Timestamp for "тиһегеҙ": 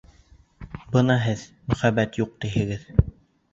2.47-2.91